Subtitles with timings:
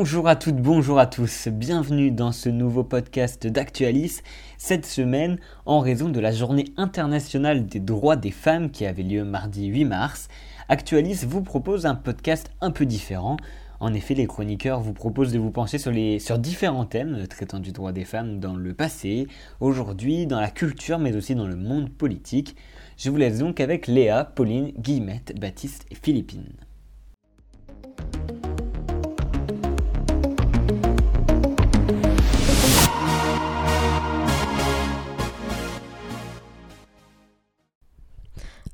[0.00, 4.20] Bonjour à toutes, bonjour à tous, bienvenue dans ce nouveau podcast d'Actualis.
[4.56, 9.24] Cette semaine, en raison de la journée internationale des droits des femmes qui avait lieu
[9.24, 10.28] mardi 8 mars,
[10.68, 13.38] Actualis vous propose un podcast un peu différent.
[13.80, 17.58] En effet, les chroniqueurs vous proposent de vous pencher sur, les, sur différents thèmes traitant
[17.58, 19.26] du droit des femmes dans le passé,
[19.58, 22.54] aujourd'hui, dans la culture, mais aussi dans le monde politique.
[22.96, 26.52] Je vous laisse donc avec Léa, Pauline, Guillemette, Baptiste et Philippine.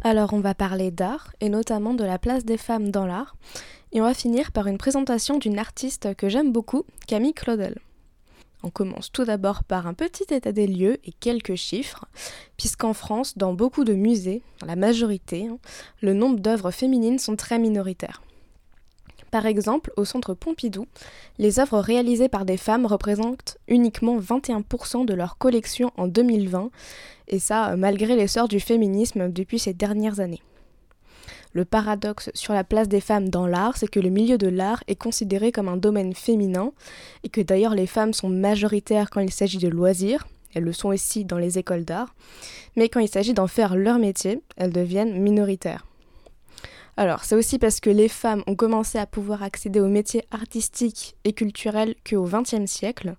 [0.06, 3.36] Alors on va parler d'art et notamment de la place des femmes dans l'art
[3.92, 7.78] et on va finir par une présentation d'une artiste que j'aime beaucoup, Camille Claudel.
[8.62, 12.04] On commence tout d'abord par un petit état des lieux et quelques chiffres,
[12.58, 15.58] puisqu'en France, dans beaucoup de musées, la majorité, hein,
[16.02, 18.20] le nombre d'œuvres féminines sont très minoritaires.
[19.34, 20.86] Par exemple, au centre Pompidou,
[21.38, 26.70] les œuvres réalisées par des femmes représentent uniquement 21% de leur collection en 2020,
[27.26, 30.44] et ça euh, malgré l'essor du féminisme depuis ces dernières années.
[31.52, 34.84] Le paradoxe sur la place des femmes dans l'art, c'est que le milieu de l'art
[34.86, 36.70] est considéré comme un domaine féminin,
[37.24, 40.90] et que d'ailleurs les femmes sont majoritaires quand il s'agit de loisirs, elles le sont
[40.90, 42.14] aussi dans les écoles d'art,
[42.76, 45.84] mais quand il s'agit d'en faire leur métier, elles deviennent minoritaires.
[46.96, 51.16] Alors, c'est aussi parce que les femmes ont commencé à pouvoir accéder aux métiers artistiques
[51.24, 53.16] et culturels qu'au XXe siècle,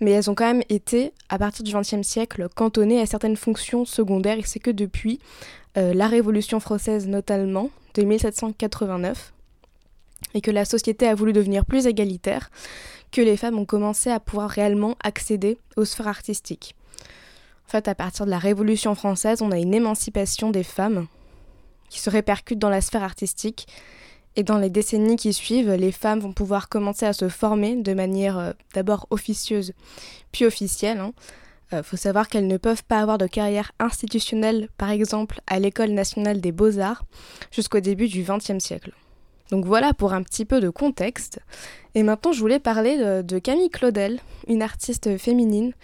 [0.00, 3.84] mais elles ont quand même été, à partir du XXe siècle, cantonnées à certaines fonctions
[3.84, 5.20] secondaires, et c'est que depuis
[5.78, 9.32] euh, la Révolution française notamment, de 1789,
[10.34, 12.50] et que la société a voulu devenir plus égalitaire,
[13.10, 16.74] que les femmes ont commencé à pouvoir réellement accéder aux sphères artistiques.
[17.66, 21.06] En fait, à partir de la Révolution française, on a une émancipation des femmes,
[21.92, 23.68] qui se répercute dans la sphère artistique.
[24.34, 27.92] Et dans les décennies qui suivent, les femmes vont pouvoir commencer à se former de
[27.92, 29.74] manière euh, d'abord officieuse,
[30.32, 30.96] puis officielle.
[30.96, 31.12] Il hein.
[31.74, 35.90] euh, faut savoir qu'elles ne peuvent pas avoir de carrière institutionnelle, par exemple à l'École
[35.90, 37.04] nationale des beaux-arts,
[37.50, 38.92] jusqu'au début du XXe siècle.
[39.50, 41.40] Donc voilà pour un petit peu de contexte.
[41.94, 45.74] Et maintenant, je voulais parler de, Camille Claudel, une artiste féminine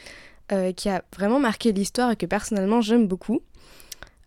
[0.53, 3.43] euh, qui a vraiment marqué l'histoire et que personnellement j'aime beaucoup.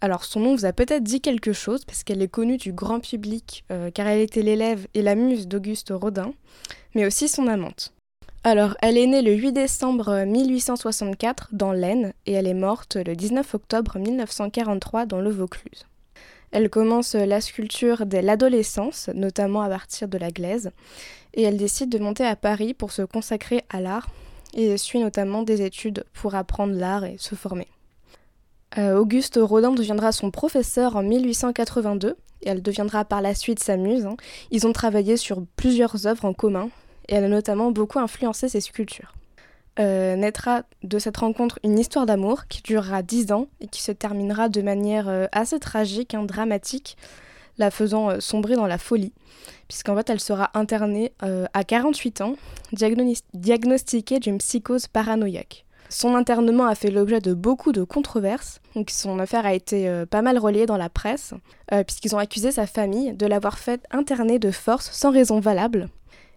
[0.04, 3.00] Alors son nom vous a peut-être dit quelque chose parce qu'elle est connue du grand
[3.00, 6.34] public euh, car elle était l'élève et la muse d'Auguste Rodin,
[6.96, 7.94] mais aussi son amante.
[8.44, 13.16] Alors elle est née le 8 décembre 1864 dans l'Aisne et elle est morte le
[13.16, 15.86] 19 octobre 1943 dans le Vaucluse.
[16.52, 20.72] Elle commence la sculpture dès l'adolescence, notamment à partir de la glaise,
[21.36, 24.10] et elle décide de monter à Paris pour se consacrer à l'art
[24.56, 27.68] et suit notamment des études pour apprendre l'art et se former.
[28.78, 33.76] Euh, Auguste Rodin deviendra son professeur en 1882 et elle deviendra par la suite sa
[33.76, 34.06] muse.
[34.06, 34.16] Hein.
[34.50, 36.70] Ils ont travaillé sur plusieurs œuvres en commun
[37.10, 39.14] et elle a notamment beaucoup influencé ses sculptures.
[39.80, 43.92] Euh, naîtra de cette rencontre une histoire d'amour qui durera dix ans et qui se
[43.92, 46.98] terminera de manière euh, assez tragique, hein, dramatique,
[47.58, 49.14] la faisant sombrer dans la folie,
[49.68, 52.36] puisqu'en fait elle sera internée à 48 ans,
[52.72, 55.66] diagnostiquée d'une psychose paranoïaque.
[55.92, 58.62] Son internement a fait l'objet de beaucoup de controverses.
[58.76, 61.34] Donc son affaire a été euh, pas mal relayée dans la presse,
[61.74, 65.90] euh, puisqu'ils ont accusé sa famille de l'avoir fait interner de force sans raison valable.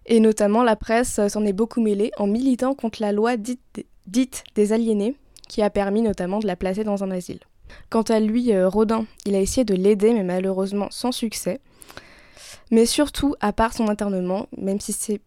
[0.07, 3.85] Et notamment la presse euh, s'en est beaucoup mêlée en militant contre la loi dite,
[4.07, 5.15] dite des aliénés,
[5.47, 7.39] qui a permis notamment de la placer dans un asile.
[7.89, 11.61] Quant à lui, Rodin, il a essayé de l'aider, mais malheureusement sans succès.
[12.71, 15.21] Mais surtout, à part son internement, même si c'est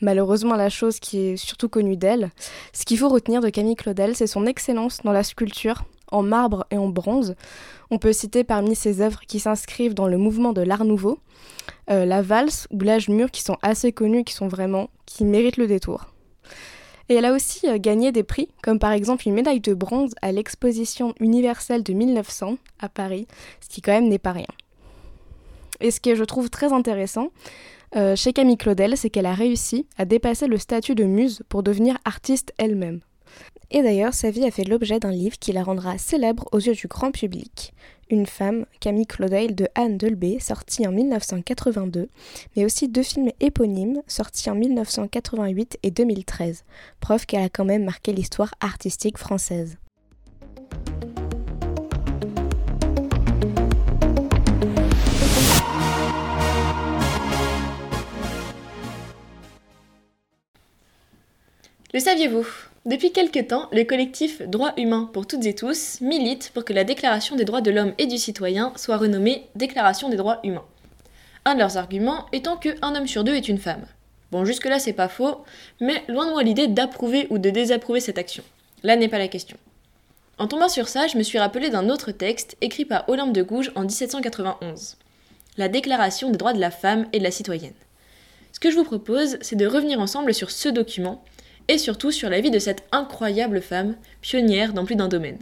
[0.00, 2.30] malheureusement la chose qui est surtout connue d'elle.
[2.72, 6.66] Ce qu'il faut retenir de Camille Claudel, c'est son excellence dans la sculpture, en marbre
[6.70, 7.34] et en bronze.
[7.90, 11.18] On peut citer parmi ses œuvres qui s'inscrivent dans le mouvement de l'art nouveau,
[11.90, 15.56] euh, la valse ou l'âge mûr qui sont assez connus, qui sont vraiment, qui méritent
[15.56, 16.06] le détour.
[17.08, 20.14] Et elle a aussi euh, gagné des prix, comme par exemple une médaille de bronze
[20.22, 23.26] à l'exposition universelle de 1900 à Paris,
[23.60, 24.46] ce qui quand même n'est pas rien.
[25.80, 27.28] Et ce que je trouve très intéressant,
[27.94, 31.62] euh, chez Camille Claudel, c'est qu'elle a réussi à dépasser le statut de muse pour
[31.62, 33.00] devenir artiste elle-même.
[33.70, 36.74] Et d'ailleurs, sa vie a fait l'objet d'un livre qui la rendra célèbre aux yeux
[36.74, 37.72] du grand public.
[38.10, 42.08] Une femme, Camille Claudel de Anne Delbé, sorti en 1982,
[42.54, 46.64] mais aussi deux films éponymes sortis en 1988 et 2013,
[47.00, 49.78] preuve qu'elle a quand même marqué l'histoire artistique française.
[61.94, 62.46] Le saviez-vous?
[62.86, 66.84] Depuis quelque temps, le collectif Droits humains pour toutes et tous milite pour que la
[66.84, 70.64] Déclaration des droits de l'homme et du citoyen soit renommée Déclaration des droits humains.
[71.44, 73.84] Un de leurs arguments étant que un homme sur deux est une femme.
[74.30, 75.44] Bon, jusque-là, c'est pas faux,
[75.82, 78.42] mais loin de moi l'idée d'approuver ou de désapprouver cette action.
[78.84, 79.58] Là n'est pas la question.
[80.38, 83.42] En tombant sur ça, je me suis rappelé d'un autre texte écrit par Olympe de
[83.42, 84.96] Gouges en 1791,
[85.58, 87.74] la Déclaration des droits de la femme et de la citoyenne.
[88.52, 91.22] Ce que je vous propose, c'est de revenir ensemble sur ce document
[91.68, 95.38] et surtout sur la vie de cette incroyable femme, pionnière dans plus d'un domaine.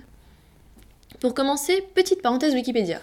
[1.20, 3.00] Pour commencer, petite parenthèse Wikipédia.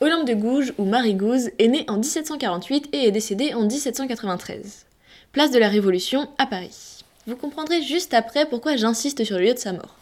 [0.00, 4.84] Olympe de Gouges, ou Marie Gouze, est née en 1748 et est décédée en 1793.
[5.32, 7.04] Place de la Révolution, à Paris.
[7.26, 9.96] Vous comprendrez juste après pourquoi j'insiste sur le lieu de sa mort.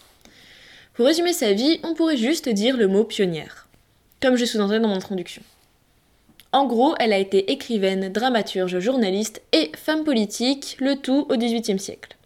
[0.95, 3.69] Pour résumer sa vie, on pourrait juste dire le mot pionnière,
[4.21, 5.43] comme je sous-entendais dans mon introduction.
[6.53, 11.81] En gros, elle a été écrivaine, dramaturge, journaliste et femme politique, le tout au XVIIIe
[11.81, 12.17] siècle.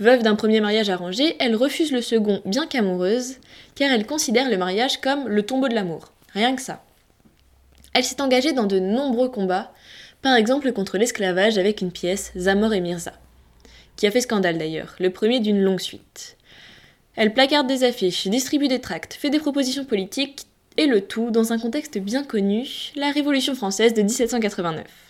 [0.00, 3.36] Veuve d'un premier mariage arrangé, elle refuse le second bien qu'amoureuse,
[3.74, 6.12] car elle considère le mariage comme le tombeau de l'amour.
[6.32, 6.82] Rien que ça.
[7.92, 9.74] Elle s'est engagée dans de nombreux combats,
[10.22, 13.12] par exemple contre l'esclavage avec une pièce, Zamor et Mirza,
[13.96, 16.38] qui a fait scandale d'ailleurs, le premier d'une longue suite.
[17.14, 20.46] Elle placarde des affiches, distribue des tracts, fait des propositions politiques,
[20.78, 22.66] et le tout dans un contexte bien connu,
[22.96, 25.09] la Révolution française de 1789.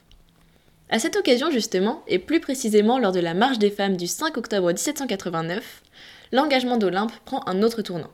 [0.93, 4.37] À cette occasion justement, et plus précisément lors de la marche des femmes du 5
[4.37, 5.83] octobre 1789,
[6.33, 8.11] l'engagement d'Olympe prend un autre tournant.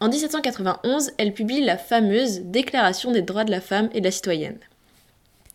[0.00, 4.10] En 1791, elle publie la fameuse Déclaration des droits de la femme et de la
[4.10, 4.58] citoyenne,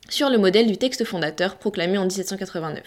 [0.09, 2.83] sur le modèle du texte fondateur proclamé en 1789.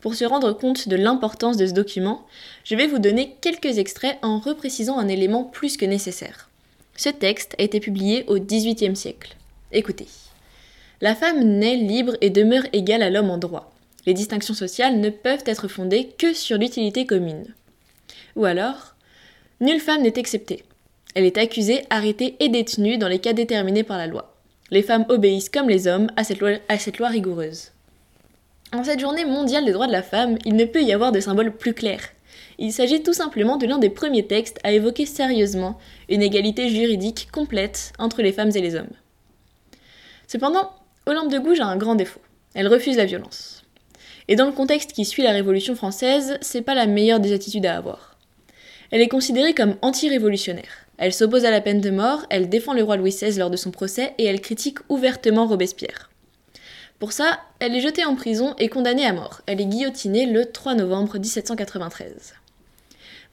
[0.00, 2.26] Pour se rendre compte de l'importance de ce document,
[2.64, 6.50] je vais vous donner quelques extraits en reprécisant un élément plus que nécessaire.
[6.96, 9.36] Ce texte a été publié au XVIIIe siècle.
[9.70, 10.08] Écoutez.
[11.02, 13.72] La femme naît libre et demeure égale à l'homme en droit.
[14.06, 17.52] Les distinctions sociales ne peuvent être fondées que sur l'utilité commune.
[18.36, 18.94] Ou alors,
[19.60, 20.62] nulle femme n'est exceptée.
[21.16, 24.36] Elle est accusée, arrêtée et détenue dans les cas déterminés par la loi.
[24.70, 27.72] Les femmes obéissent comme les hommes à cette loi, à cette loi rigoureuse.
[28.72, 31.18] En cette journée mondiale des droits de la femme, il ne peut y avoir de
[31.18, 32.00] symbole plus clair.
[32.60, 35.78] Il s'agit tout simplement de l'un des premiers textes à évoquer sérieusement
[36.08, 38.94] une égalité juridique complète entre les femmes et les hommes.
[40.28, 40.70] Cependant,
[41.04, 42.20] Olympe de Gouges a un grand défaut.
[42.54, 43.64] Elle refuse la violence.
[44.28, 47.66] Et dans le contexte qui suit la Révolution française, c'est pas la meilleure des attitudes
[47.66, 48.16] à avoir.
[48.92, 50.86] Elle est considérée comme anti-révolutionnaire.
[50.98, 53.56] Elle s'oppose à la peine de mort, elle défend le roi Louis XVI lors de
[53.56, 56.08] son procès et elle critique ouvertement Robespierre.
[57.00, 59.40] Pour ça, elle est jetée en prison et condamnée à mort.
[59.46, 62.34] Elle est guillotinée le 3 novembre 1793.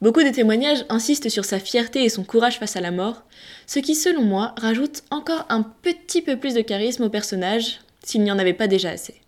[0.01, 3.23] Beaucoup de témoignages insistent sur sa fierté et son courage face à la mort,
[3.67, 8.23] ce qui, selon moi, rajoute encore un petit peu plus de charisme au personnage, s'il
[8.23, 9.15] n'y en avait pas déjà assez.«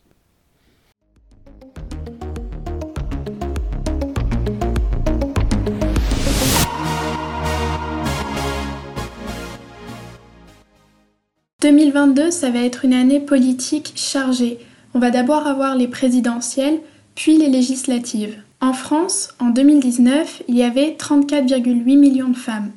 [11.62, 14.59] 2022, ça va être une année politique chargée.
[14.94, 16.79] On va d'abord avoir les présidentielles,
[17.13, 18.41] puis les législatives.
[18.63, 22.72] En France, en 2019, il y avait 34,8 millions de femmes.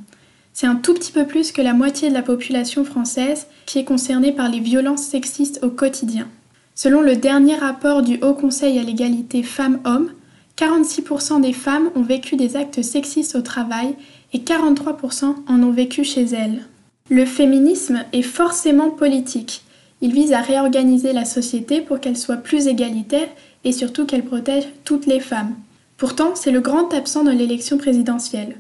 [0.55, 3.85] C'est un tout petit peu plus que la moitié de la population française qui est
[3.85, 6.27] concernée par les violences sexistes au quotidien.
[6.75, 10.11] Selon le dernier rapport du Haut Conseil à l'égalité femmes-hommes,
[10.57, 13.95] 46% des femmes ont vécu des actes sexistes au travail
[14.33, 16.63] et 43% en ont vécu chez elles.
[17.11, 19.65] Le féminisme est forcément politique.
[20.01, 23.29] Il vise à réorganiser la société pour qu'elle soit plus égalitaire
[23.65, 25.55] et surtout qu'elle protège toutes les femmes.
[25.97, 28.57] Pourtant, c'est le grand absent de l'élection présidentielle.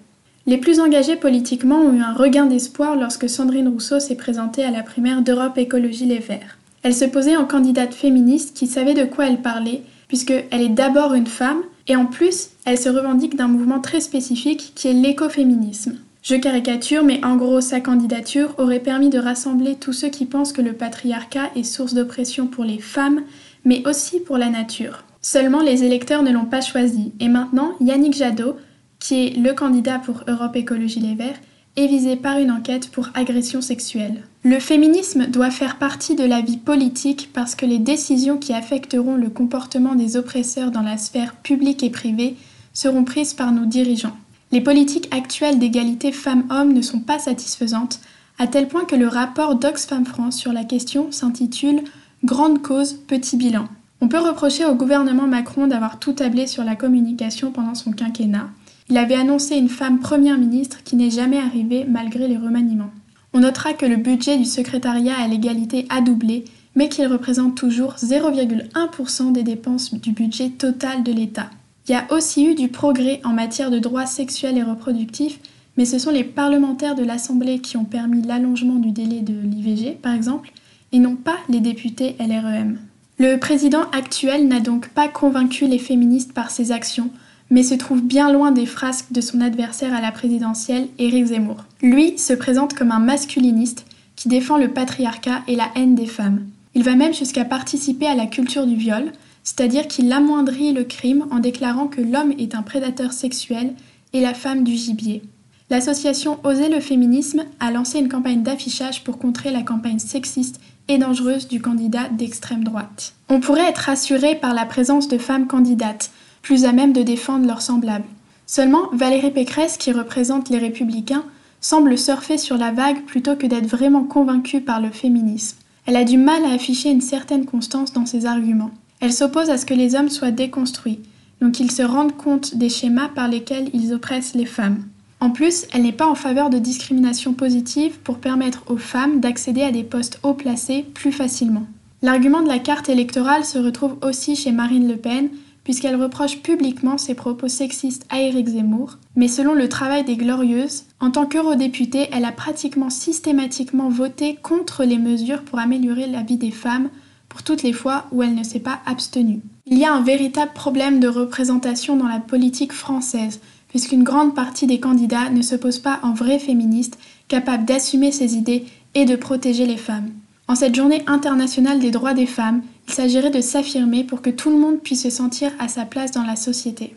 [0.46, 4.70] Les plus engagés politiquement ont eu un regain d'espoir lorsque Sandrine Rousseau s'est présentée à
[4.70, 6.58] la primaire d'Europe Écologie Les Verts.
[6.82, 11.14] Elle se posait en candidate féministe qui savait de quoi elle parlait, puisqu'elle est d'abord
[11.14, 15.96] une femme, et en plus, elle se revendique d'un mouvement très spécifique qui est l'écoféminisme.
[16.22, 20.52] Je caricature, mais en gros, sa candidature aurait permis de rassembler tous ceux qui pensent
[20.52, 23.22] que le patriarcat est source d'oppression pour les femmes,
[23.64, 25.03] mais aussi pour la nature.
[25.24, 27.14] Seulement les électeurs ne l'ont pas choisi.
[27.18, 28.56] Et maintenant, Yannick Jadot,
[28.98, 31.40] qui est le candidat pour Europe Écologie Les Verts,
[31.76, 34.24] est visé par une enquête pour agression sexuelle.
[34.42, 39.14] Le féminisme doit faire partie de la vie politique parce que les décisions qui affecteront
[39.14, 42.36] le comportement des oppresseurs dans la sphère publique et privée
[42.74, 44.18] seront prises par nos dirigeants.
[44.52, 47.98] Les politiques actuelles d'égalité femmes-hommes ne sont pas satisfaisantes,
[48.38, 51.80] à tel point que le rapport d'Oxfam France sur la question s'intitule
[52.24, 53.68] Grande cause, petit bilan.
[54.00, 58.50] On peut reprocher au gouvernement Macron d'avoir tout tablé sur la communication pendant son quinquennat.
[58.90, 62.90] Il avait annoncé une femme première ministre qui n'est jamais arrivée malgré les remaniements.
[63.32, 66.44] On notera que le budget du secrétariat à l'égalité a doublé,
[66.76, 71.50] mais qu'il représente toujours 0,1% des dépenses du budget total de l'État.
[71.88, 75.40] Il y a aussi eu du progrès en matière de droits sexuels et reproductifs,
[75.76, 79.98] mais ce sont les parlementaires de l'Assemblée qui ont permis l'allongement du délai de l'IVG,
[80.00, 80.52] par exemple,
[80.92, 82.78] et non pas les députés LREM.
[83.18, 87.10] Le président actuel n'a donc pas convaincu les féministes par ses actions,
[87.48, 91.64] mais se trouve bien loin des frasques de son adversaire à la présidentielle, Éric Zemmour.
[91.80, 96.44] Lui se présente comme un masculiniste qui défend le patriarcat et la haine des femmes.
[96.74, 99.12] Il va même jusqu'à participer à la culture du viol,
[99.44, 103.74] c'est-à-dire qu'il amoindrit le crime en déclarant que l'homme est un prédateur sexuel
[104.12, 105.22] et la femme du gibier.
[105.70, 110.98] L'association Oser le féminisme a lancé une campagne d'affichage pour contrer la campagne sexiste et
[110.98, 113.14] dangereuse du candidat d'extrême droite.
[113.28, 116.10] On pourrait être rassuré par la présence de femmes candidates,
[116.42, 118.04] plus à même de défendre leurs semblables.
[118.46, 121.24] Seulement, Valérie Pécresse, qui représente les républicains,
[121.60, 125.56] semble surfer sur la vague plutôt que d'être vraiment convaincue par le féminisme.
[125.86, 128.70] Elle a du mal à afficher une certaine constance dans ses arguments.
[129.00, 131.00] Elle s'oppose à ce que les hommes soient déconstruits,
[131.40, 134.84] donc qu'ils se rendent compte des schémas par lesquels ils oppressent les femmes.
[135.24, 139.62] En plus, elle n'est pas en faveur de discrimination positive pour permettre aux femmes d'accéder
[139.62, 141.64] à des postes haut placés plus facilement.
[142.02, 145.30] L'argument de la carte électorale se retrouve aussi chez Marine Le Pen,
[145.64, 150.84] puisqu'elle reproche publiquement ses propos sexistes à Éric Zemmour, mais selon le travail des Glorieuses,
[151.00, 156.36] en tant qu'eurodéputée, elle a pratiquement systématiquement voté contre les mesures pour améliorer la vie
[156.36, 156.90] des femmes
[157.30, 159.40] pour toutes les fois où elle ne s'est pas abstenue.
[159.66, 163.40] Il y a un véritable problème de représentation dans la politique française,
[163.74, 168.36] puisqu'une grande partie des candidats ne se posent pas en vrais féministes capables d'assumer ses
[168.36, 170.12] idées et de protéger les femmes.
[170.46, 174.50] En cette journée internationale des droits des femmes, il s'agirait de s'affirmer pour que tout
[174.50, 176.94] le monde puisse se sentir à sa place dans la société.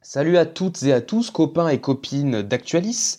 [0.00, 3.18] Salut à toutes et à tous, copains et copines d'Actualis,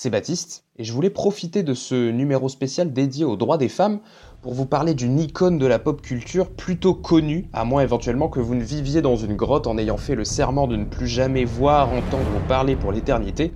[0.00, 3.98] c'est Baptiste, et je voulais profiter de ce numéro spécial dédié aux droits des femmes
[4.42, 8.38] pour vous parler d'une icône de la pop culture plutôt connue, à moins éventuellement que
[8.38, 11.44] vous ne viviez dans une grotte en ayant fait le serment de ne plus jamais
[11.44, 13.50] voir, entendre ou parler pour l'éternité.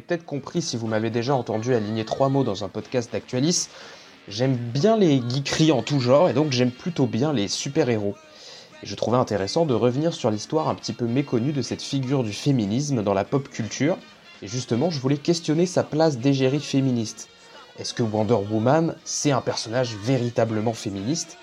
[0.00, 3.68] L'avez peut-être compris si vous m'avez déjà entendu aligner trois mots dans un podcast d'Actualis,
[4.28, 8.14] j'aime bien les geekeries en tout genre et donc j'aime plutôt bien les super-héros.
[8.82, 12.24] Et je trouvais intéressant de revenir sur l'histoire un petit peu méconnue de cette figure
[12.24, 13.98] du féminisme dans la pop culture,
[14.40, 17.28] et justement je voulais questionner sa place d'égérie féministe.
[17.78, 21.36] Est-ce que Wonder Woman, c'est un personnage véritablement féministe?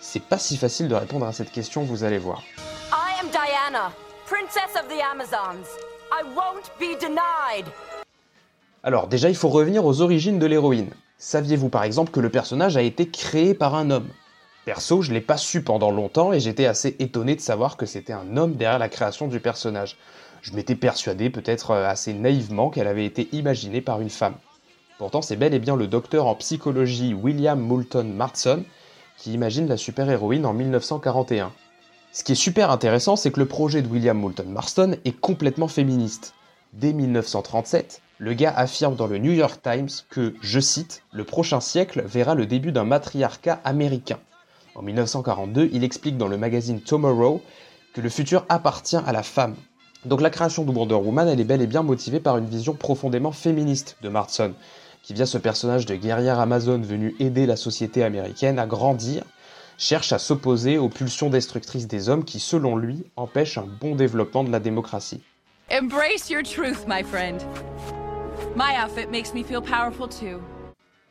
[0.00, 2.44] C'est pas si facile de répondre à cette question, vous allez voir.
[2.92, 3.90] I am Diana,
[4.24, 5.66] Princess of the Amazons.
[6.10, 7.70] I won't be denied.
[8.82, 10.90] Alors déjà, il faut revenir aux origines de l'héroïne.
[11.18, 14.08] Saviez-vous par exemple que le personnage a été créé par un homme?
[14.64, 18.12] Perso, je l'ai pas su pendant longtemps et j'étais assez étonné de savoir que c'était
[18.12, 19.96] un homme derrière la création du personnage.
[20.42, 24.36] Je m'étais persuadé, peut-être euh, assez naïvement, qu'elle avait été imaginée par une femme.
[24.98, 28.64] Pourtant, c'est bel et bien le docteur en psychologie William Moulton Marston
[29.18, 31.52] qui imagine la super-héroïne en 1941.
[32.12, 35.68] Ce qui est super intéressant, c'est que le projet de William Moulton Marston est complètement
[35.68, 36.34] féministe.
[36.72, 41.60] Dès 1937, le gars affirme dans le New York Times que, je cite, le prochain
[41.60, 44.18] siècle verra le début d'un matriarcat américain.
[44.74, 47.40] En 1942, il explique dans le magazine Tomorrow
[47.94, 49.56] que le futur appartient à la femme.
[50.04, 52.74] Donc la création de Wonder Woman, elle est bel et bien motivée par une vision
[52.74, 54.52] profondément féministe de Marston,
[55.02, 59.22] qui via ce personnage de guerrière amazone venu aider la société américaine à grandir
[59.78, 64.44] cherche à s'opposer aux pulsions destructrices des hommes qui, selon lui, empêchent un bon développement
[64.44, 65.22] de la démocratie.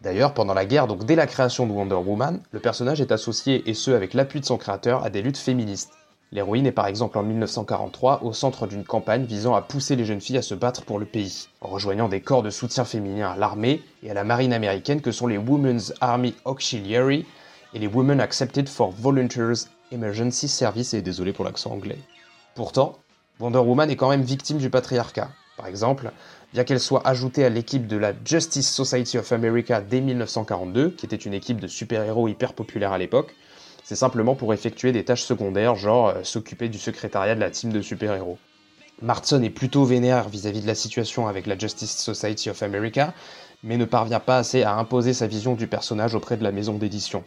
[0.01, 3.69] D'ailleurs, pendant la guerre, donc dès la création de Wonder Woman, le personnage est associé,
[3.69, 5.91] et ce avec l'appui de son créateur, à des luttes féministes.
[6.31, 10.19] L'héroïne est par exemple en 1943 au centre d'une campagne visant à pousser les jeunes
[10.19, 13.37] filles à se battre pour le pays, en rejoignant des corps de soutien féminin à
[13.37, 17.25] l'armée et à la marine américaine que sont les Women's Army Auxiliary,
[17.73, 21.99] et les Women Accepted for Volunteers Emergency Service, et désolé pour l'accent anglais.
[22.55, 22.97] Pourtant,
[23.39, 25.29] Wonder Woman est quand même victime du patriarcat.
[25.57, 26.11] Par exemple,
[26.53, 31.05] bien qu'elle soit ajoutée à l'équipe de la Justice Society of America dès 1942, qui
[31.05, 33.35] était une équipe de super-héros hyper populaire à l'époque,
[33.83, 37.71] c'est simplement pour effectuer des tâches secondaires, genre euh, s'occuper du secrétariat de la team
[37.71, 38.37] de super-héros.
[39.01, 43.13] Martson est plutôt vénère vis-à-vis -vis de la situation avec la Justice Society of America,
[43.63, 46.73] mais ne parvient pas assez à imposer sa vision du personnage auprès de la maison
[46.73, 47.23] d'édition.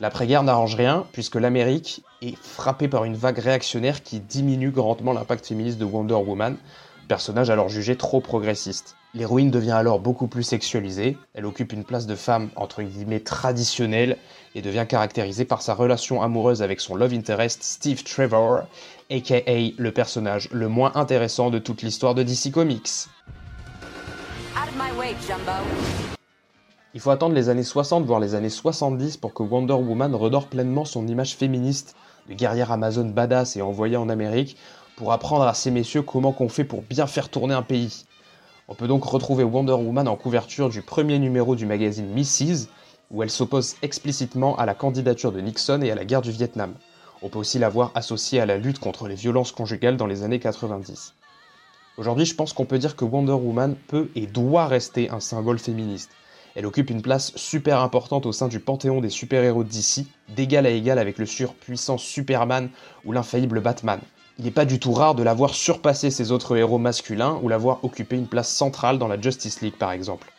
[0.00, 5.46] L'après-guerre n'arrange rien, puisque l'Amérique est frappée par une vague réactionnaire qui diminue grandement l'impact
[5.46, 6.56] féministe de Wonder Woman,
[7.04, 8.96] personnage alors jugé trop progressiste.
[9.14, 14.16] L'héroïne devient alors beaucoup plus sexualisée, elle occupe une place de femme entre guillemets traditionnelle
[14.54, 18.62] et devient caractérisée par sa relation amoureuse avec son love interest Steve Trevor,
[19.10, 19.40] aka
[19.76, 23.08] le personnage le moins intéressant de toute l'histoire de DC Comics.
[26.94, 30.46] Il faut attendre les années 60 voire les années 70 pour que Wonder Woman redore
[30.46, 31.96] pleinement son image féministe
[32.28, 34.56] de guerrière amazone badass et envoyée en Amérique
[34.96, 38.04] pour apprendre à ces messieurs comment qu'on fait pour bien faire tourner un pays.
[38.68, 42.68] On peut donc retrouver Wonder Woman en couverture du premier numéro du magazine Mrs.,
[43.10, 46.74] où elle s'oppose explicitement à la candidature de Nixon et à la guerre du Vietnam.
[47.22, 50.22] On peut aussi la voir associée à la lutte contre les violences conjugales dans les
[50.22, 51.12] années 90.
[51.96, 55.58] Aujourd'hui, je pense qu'on peut dire que Wonder Woman peut et doit rester un symbole
[55.58, 56.10] féministe.
[56.54, 60.70] Elle occupe une place super importante au sein du panthéon des super-héros d'ici, d'égal à
[60.70, 62.70] égal avec le surpuissant Superman
[63.04, 64.00] ou l'infaillible Batman
[64.38, 67.48] il n'est pas du tout rare de la voir surpasser ses autres héros masculins ou
[67.48, 70.32] la voir occuper une place centrale dans la Justice League par exemple.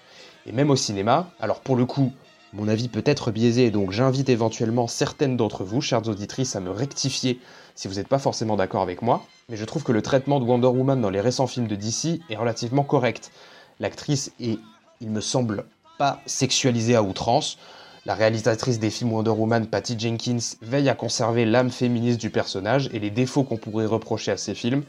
[0.45, 2.11] Et même au cinéma, alors pour le coup,
[2.53, 6.71] mon avis peut être biaisé, donc j'invite éventuellement certaines d'entre vous, chères auditrices, à me
[6.71, 7.39] rectifier
[7.73, 10.45] si vous n'êtes pas forcément d'accord avec moi, mais je trouve que le traitement de
[10.45, 13.31] Wonder Woman dans les récents films de DC est relativement correct.
[13.79, 14.59] L'actrice est,
[15.01, 15.65] il me semble,
[15.97, 17.57] pas sexualisée à outrance,
[18.05, 22.89] la réalisatrice des films Wonder Woman, Patty Jenkins, veille à conserver l'âme féministe du personnage
[22.93, 24.83] et les défauts qu'on pourrait reprocher à ces films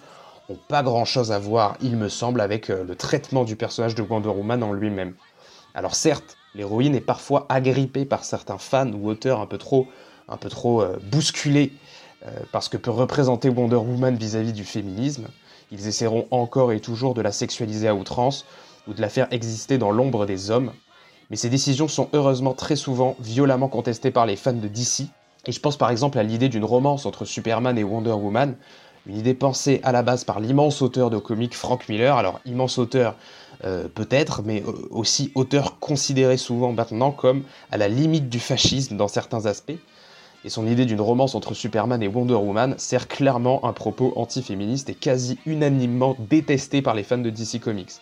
[0.49, 3.95] ont pas grand chose à voir, il me semble, avec euh, le traitement du personnage
[3.95, 5.15] de Wonder Woman en lui-même.
[5.75, 9.89] Alors certes, l'héroïne est parfois agrippée par certains fans ou auteurs un peu trop,
[10.29, 11.73] un peu trop euh, bousculés
[12.27, 15.27] euh, parce que peut représenter Wonder Woman vis-à-vis -vis du féminisme.
[15.73, 18.45] Ils essaieront encore et toujours de la sexualiser à outrance
[18.87, 20.71] ou de la faire exister dans l'ombre des hommes,
[21.31, 25.09] mais ces décisions sont heureusement très souvent violemment contestées par les fans de DC,
[25.47, 28.57] et je pense par exemple à l'idée d'une romance entre Superman et Wonder Woman,
[29.07, 32.79] une idée pensée à la base par l'immense auteur de comics Frank Miller, alors immense
[32.79, 33.15] auteur
[33.65, 38.97] euh, peut-être, mais euh, aussi auteur considéré souvent maintenant comme à la limite du fascisme
[38.97, 39.79] dans certains aspects.
[40.45, 44.91] Et son idée d'une romance entre Superman et Wonder Woman sert clairement un propos anti-féministe
[44.91, 47.93] et quasi unanimement détesté par les fans de DC Comics.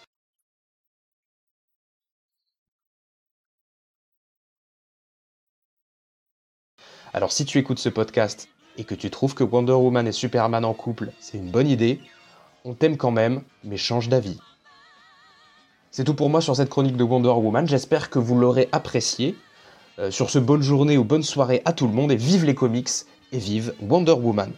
[7.15, 10.65] Alors si tu écoutes ce podcast et que tu trouves que Wonder Woman et Superman
[10.65, 12.01] en couple, c'est une bonne idée,
[12.65, 14.41] on t'aime quand même, mais change d'avis.
[15.93, 19.37] C'est tout pour moi sur cette chronique de Wonder Woman, j'espère que vous l'aurez apprécié.
[20.01, 22.57] Euh, sur ce bonne journée ou bonne soirée à tout le monde et vive les
[22.57, 22.91] comics
[23.31, 24.53] et vive Wonder Woman.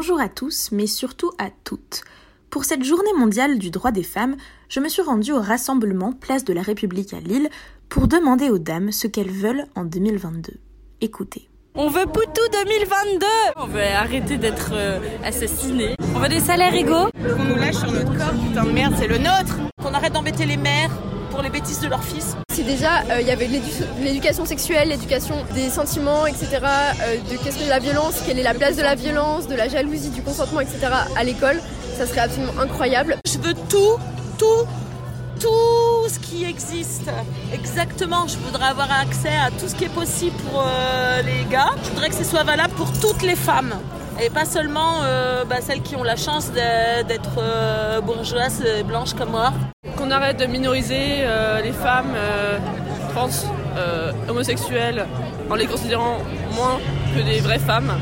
[0.00, 2.04] Bonjour à tous, mais surtout à toutes.
[2.48, 4.34] Pour cette journée mondiale du droit des femmes,
[4.70, 7.50] je me suis rendue au rassemblement Place de la République à Lille
[7.90, 10.54] pour demander aux dames ce qu'elles veulent en 2022.
[11.02, 11.50] Écoutez.
[11.74, 15.96] On veut Poutou 2022 On veut arrêter d'être euh, assassinés.
[16.14, 17.10] On veut des salaires égaux.
[17.36, 20.46] Qu'on nous lâche sur notre corps, putain de merde, c'est le nôtre Qu'on arrête d'embêter
[20.46, 20.90] les mères
[21.30, 22.36] pour les bêtises de leurs fils.
[22.52, 23.48] Si déjà il euh, y avait
[24.00, 28.54] l'éducation sexuelle, l'éducation des sentiments, etc., euh, de qu'est-ce que la violence, quelle est la
[28.54, 30.88] place de la violence, de la jalousie, du consentement, etc.
[31.16, 31.60] à l'école,
[31.96, 33.16] ça serait absolument incroyable.
[33.26, 33.98] Je veux tout,
[34.36, 34.66] tout,
[35.40, 37.10] tout ce qui existe.
[37.54, 41.70] Exactement, je voudrais avoir accès à tout ce qui est possible pour euh, les gars.
[41.84, 43.74] Je voudrais que ce soit valable pour toutes les femmes
[44.22, 44.98] et pas seulement
[45.48, 49.50] bah, celles qui ont la chance d'être bourgeoises et blanches comme moi
[50.00, 52.58] qu'on arrête de minoriser euh, les femmes euh,
[53.10, 53.28] trans,
[53.76, 55.06] euh, homosexuelles,
[55.50, 56.18] en les considérant
[56.54, 56.78] moins
[57.14, 57.92] que des vraies femmes,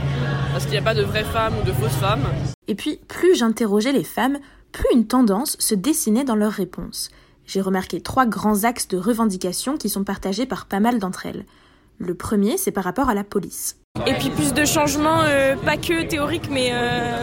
[0.52, 2.24] parce qu'il n'y a pas de vraies femmes ou de fausses femmes.
[2.68, 4.38] Et puis, plus j'interrogeais les femmes,
[4.70, 7.10] plus une tendance se dessinait dans leurs réponses.
[7.46, 11.46] J'ai remarqué trois grands axes de revendication qui sont partagés par pas mal d'entre elles.
[11.98, 13.76] Le premier, c'est par rapport à la police.
[14.06, 15.24] Et puis plus de changements,
[15.64, 16.72] pas que théoriques, mais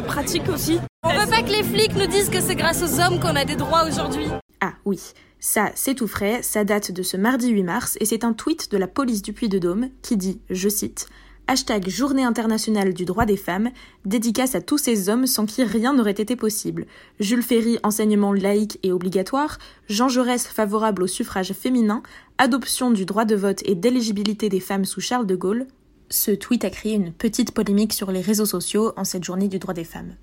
[0.05, 0.79] pratiques aussi.
[1.03, 3.45] On veut pas que les flics nous disent que c'est grâce aux hommes qu'on a
[3.45, 4.27] des droits aujourd'hui.
[4.67, 4.99] Ah oui,
[5.39, 8.71] ça c'est tout frais, ça date de ce mardi 8 mars et c'est un tweet
[8.71, 11.07] de la police du Puy-de-Dôme qui dit, je cite,
[11.45, 13.69] Hashtag Journée internationale du droit des femmes,
[14.05, 16.87] dédicace à tous ces hommes sans qui rien n'aurait été possible.
[17.19, 22.01] Jules Ferry, enseignement laïque et obligatoire, Jean Jaurès favorable au suffrage féminin,
[22.39, 25.67] adoption du droit de vote et d'éligibilité des femmes sous Charles de Gaulle.
[26.09, 29.59] Ce tweet a créé une petite polémique sur les réseaux sociaux en cette journée du
[29.59, 30.15] droit des femmes.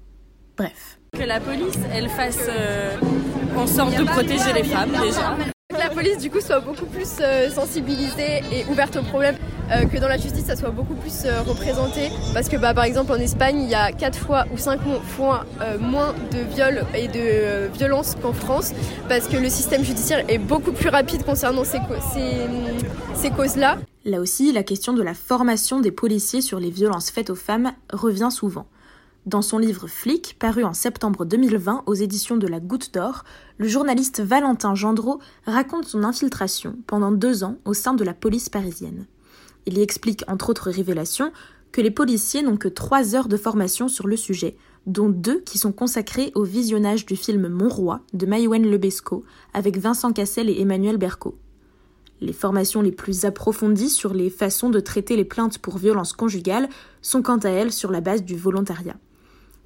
[0.56, 0.98] Bref.
[1.16, 2.98] Que la police, elle fasse euh,
[3.56, 5.36] en sorte de protéger les femmes déjà.
[5.68, 9.36] Que la police du coup soit beaucoup plus euh, sensibilisée et ouverte aux problèmes,
[9.70, 12.10] euh, que dans la justice ça soit beaucoup plus euh, représenté.
[12.34, 15.46] Parce que bah, par exemple en Espagne il y a 4 fois ou 5 fois
[15.80, 18.72] moins de viols et de violences qu'en France.
[19.08, 21.78] Parce que le système judiciaire est beaucoup plus rapide concernant ces,
[23.14, 23.78] ces causes-là.
[24.04, 27.72] Là aussi, la question de la formation des policiers sur les violences faites aux femmes
[27.92, 28.66] revient souvent.
[29.24, 33.22] Dans son livre Flic, paru en septembre 2020 aux éditions de la Goutte d'Or,
[33.56, 38.48] le journaliste Valentin Gendreau raconte son infiltration pendant deux ans au sein de la police
[38.48, 39.06] parisienne.
[39.64, 41.30] Il y explique, entre autres révélations,
[41.70, 44.56] que les policiers n'ont que trois heures de formation sur le sujet,
[44.86, 49.78] dont deux qui sont consacrées au visionnage du film Mon Roi de Maïwen Lebesco avec
[49.78, 51.38] Vincent Cassel et Emmanuel Berco.
[52.20, 56.68] Les formations les plus approfondies sur les façons de traiter les plaintes pour violences conjugales
[57.02, 58.96] sont quant à elles sur la base du volontariat.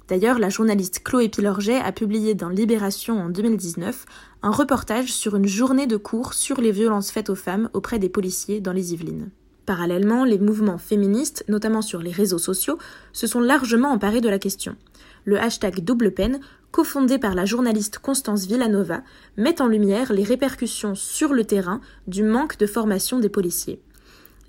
[0.07, 4.05] D'ailleurs, la journaliste Chloé Pilorget a publié dans Libération en 2019
[4.41, 8.07] un reportage sur une journée de cours sur les violences faites aux femmes auprès des
[8.07, 9.29] policiers dans les Yvelines.
[9.65, 12.77] Parallèlement, les mouvements féministes, notamment sur les réseaux sociaux,
[13.11, 14.77] se sont largement emparés de la question.
[15.25, 16.39] Le hashtag double peine,
[16.71, 19.01] cofondé par la journaliste Constance Villanova,
[19.35, 23.81] met en lumière les répercussions sur le terrain du manque de formation des policiers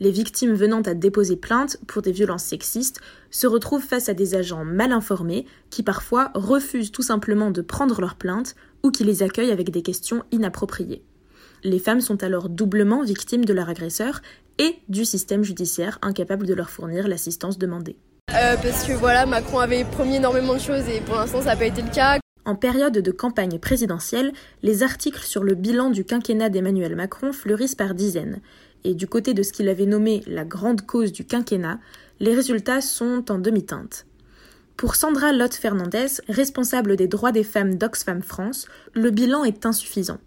[0.01, 4.35] les victimes venant à déposer plainte pour des violences sexistes se retrouvent face à des
[4.35, 9.23] agents mal informés qui parfois refusent tout simplement de prendre leur plainte ou qui les
[9.23, 11.03] accueillent avec des questions inappropriées.
[11.65, 14.23] Les femmes sont alors doublement victimes de leur agresseur
[14.59, 17.97] et du système judiciaire incapable de leur fournir l'assistance demandée.
[18.31, 21.57] Euh, parce que voilà, Macron avait promis énormément de choses et pour l'instant ça n'a
[21.57, 22.19] pas été le cas.
[22.45, 24.33] En période de campagne présidentielle,
[24.63, 28.41] les articles sur le bilan du quinquennat d'Emmanuel Macron fleurissent par dizaines
[28.85, 31.79] et du côté de ce qu'il avait nommé la grande cause du quinquennat,
[32.21, 34.07] les résultats sont en demi-teinte.
[34.77, 40.19] Pour Sandra Lotte Fernandez, responsable des droits des femmes d'Oxfam France, le bilan est insuffisant.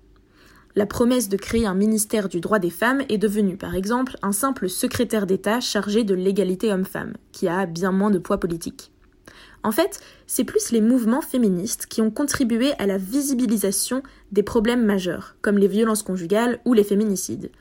[0.76, 4.32] La promesse de créer un ministère du droit des femmes est devenue, par exemple, un
[4.32, 8.92] simple secrétaire d'État chargé de l'égalité homme-femme, qui a bien moins de poids politique.
[9.64, 14.86] En fait, c'est plus les mouvements féministes qui ont contribué à la visibilisation des problèmes
[14.86, 17.52] majeurs, comme les violences conjugales ou les féminicides,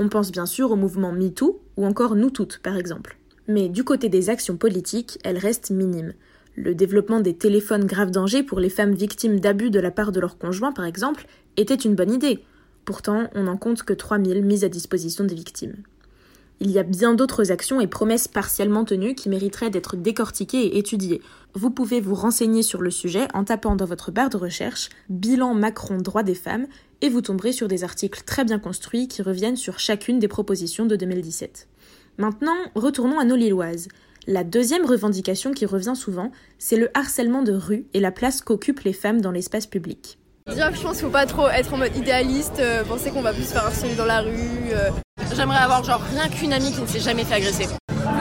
[0.00, 3.18] on pense bien sûr au mouvement MeToo ou encore Nous Toutes par exemple.
[3.46, 6.14] Mais du côté des actions politiques, elles restent minimes.
[6.56, 10.18] Le développement des téléphones grave danger pour les femmes victimes d'abus de la part de
[10.18, 11.26] leur conjoint par exemple
[11.58, 12.42] était une bonne idée.
[12.86, 15.76] Pourtant, on n'en compte que 3000 mises à disposition des victimes.
[16.62, 20.78] Il y a bien d'autres actions et promesses partiellement tenues qui mériteraient d'être décortiquées et
[20.78, 21.22] étudiées.
[21.54, 25.54] Vous pouvez vous renseigner sur le sujet en tapant dans votre barre de recherche Bilan
[25.54, 26.66] Macron droit des femmes
[27.00, 30.84] et vous tomberez sur des articles très bien construits qui reviennent sur chacune des propositions
[30.84, 31.66] de 2017.
[32.18, 33.88] Maintenant, retournons à nos Lilloises.
[34.26, 38.80] La deuxième revendication qui revient souvent, c'est le harcèlement de rue et la place qu'occupent
[38.80, 40.18] les femmes dans l'espace public.
[40.46, 43.32] Déjà, je pense qu'il faut pas trop être en mode idéaliste, euh, penser qu'on va
[43.32, 44.70] plus se faire harceler dans la rue.
[44.72, 44.90] Euh.
[45.36, 47.68] J'aimerais avoir genre rien qu'une amie qui ne s'est jamais fait agresser.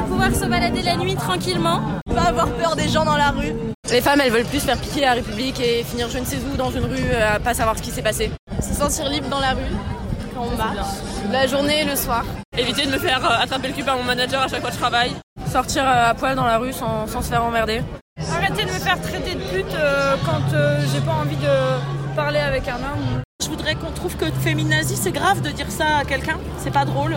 [0.07, 1.81] pouvoir se balader la nuit tranquillement.
[2.13, 3.53] Pas avoir peur des gens dans la rue.
[3.91, 6.55] Les femmes, elles veulent plus faire piquer la République et finir je ne sais où
[6.55, 8.31] dans une rue euh, à pas savoir ce qui s'est passé.
[8.61, 9.73] Se sentir libre dans la rue
[10.35, 10.77] quand on marche,
[11.31, 12.23] la journée et le soir.
[12.55, 14.75] Éviter de me faire euh, attraper le cul par mon manager à chaque fois que
[14.75, 15.11] je travaille.
[15.51, 17.81] Sortir euh, à poil dans la rue sans, se faire emmerder.
[18.31, 19.75] Arrêter de me faire traiter de pute
[20.25, 20.57] quand
[20.93, 23.21] j'ai pas envie de parler avec un homme.
[23.41, 26.83] Je voudrais qu'on trouve que féminazie c'est grave de dire ça à quelqu'un, c'est pas
[26.83, 27.15] drôle.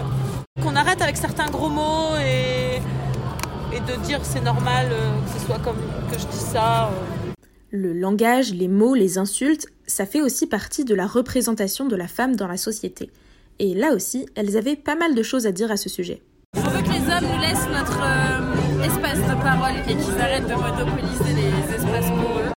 [0.63, 2.81] Qu'on arrête avec certains gros mots et
[3.75, 6.87] et de dire c'est normal euh, que ce soit comme que je dis ça.
[6.87, 7.33] Euh.
[7.71, 12.07] Le langage, les mots, les insultes, ça fait aussi partie de la représentation de la
[12.07, 13.11] femme dans la société.
[13.59, 16.23] Et là aussi, elles avaient pas mal de choses à dire à ce sujet.
[16.57, 20.47] On veut que les hommes nous laissent notre euh, espace de parole et qu'ils arrêtent
[20.47, 22.52] de monopoliser les espaces pour eux.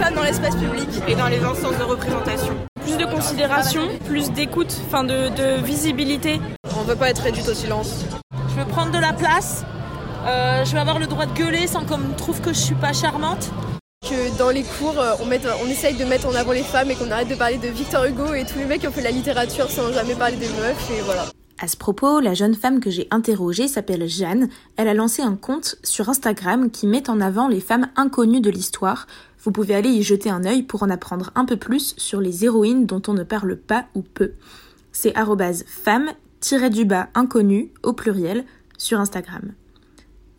[0.00, 2.54] Femmes dans l'espace public et dans les instances de représentation.
[2.82, 6.40] Plus de considération, plus d'écoute, enfin de, de visibilité.
[6.78, 8.04] On veut pas être réduite au silence.
[8.50, 9.64] Je veux prendre de la place
[10.26, 12.74] euh, je vais avoir le droit de gueuler sans qu'on me trouve que je suis
[12.74, 13.50] pas charmante.
[14.02, 16.96] Que dans les cours, euh, on, on essaye de mettre en avant les femmes et
[16.96, 19.12] qu'on arrête de parler de Victor Hugo et tous les mecs qui ont fait la
[19.12, 21.26] littérature sans jamais parler des meufs et voilà.
[21.58, 24.50] À ce propos, la jeune femme que j'ai interrogée s'appelle Jeanne.
[24.76, 28.50] Elle a lancé un compte sur Instagram qui met en avant les femmes inconnues de
[28.50, 29.06] l'histoire.
[29.42, 32.44] Vous pouvez aller y jeter un œil pour en apprendre un peu plus sur les
[32.44, 34.32] héroïnes dont on ne parle pas ou peu.
[34.92, 35.14] C'est
[35.66, 38.44] femme-du-bas inconnu au pluriel
[38.76, 39.54] sur Instagram.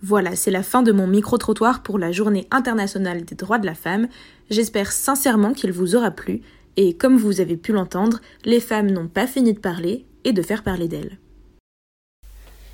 [0.04, 3.74] Voilà, c'est la fin de mon micro-trottoir pour la journée internationale des droits de la
[3.74, 4.08] femme.
[4.52, 6.42] J'espère sincèrement qu'il vous aura plu,
[6.76, 10.42] et comme vous avez pu l'entendre, les femmes n'ont pas fini de parler et de
[10.42, 11.18] faire parler d'elles.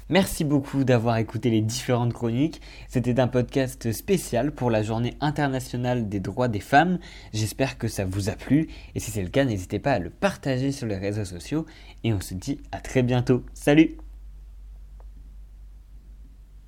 [0.09, 2.61] Merci beaucoup d'avoir écouté les différentes chroniques.
[2.89, 6.99] C'était un podcast spécial pour la journée internationale des droits des femmes.
[7.31, 10.09] J'espère que ça vous a plu et si c'est le cas, n'hésitez pas à le
[10.09, 11.65] partager sur les réseaux sociaux
[12.03, 13.43] et on se dit à très bientôt.
[13.53, 13.97] Salut